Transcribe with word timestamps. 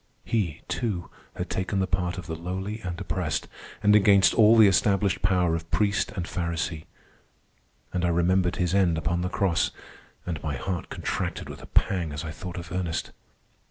He, 0.25 0.63
too, 0.67 1.11
had 1.35 1.47
taken 1.47 1.77
the 1.77 1.85
part 1.85 2.17
of 2.17 2.25
the 2.25 2.33
lowly 2.35 2.79
and 2.81 2.99
oppressed, 2.99 3.47
and 3.83 3.95
against 3.95 4.33
all 4.33 4.57
the 4.57 4.65
established 4.67 5.21
power 5.21 5.53
of 5.53 5.69
priest 5.69 6.11
and 6.13 6.25
pharisee. 6.27 6.85
And 7.93 8.03
I 8.03 8.07
remembered 8.09 8.55
his 8.55 8.73
end 8.73 8.97
upon 8.97 9.21
the 9.21 9.29
cross, 9.29 9.69
and 10.25 10.41
my 10.41 10.55
heart 10.55 10.89
contracted 10.89 11.49
with 11.49 11.61
a 11.61 11.67
pang 11.67 12.13
as 12.13 12.23
I 12.25 12.31
thought 12.31 12.57
of 12.57 12.71
Ernest. 12.71 13.11